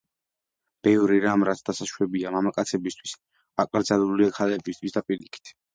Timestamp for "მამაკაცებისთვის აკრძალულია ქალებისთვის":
2.39-4.99